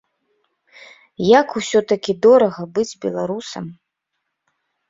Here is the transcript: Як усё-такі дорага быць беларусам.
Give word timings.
Як 1.39 1.47
усё-такі 1.61 2.11
дорага 2.27 2.61
быць 2.79 2.89
беларусам. 3.07 3.65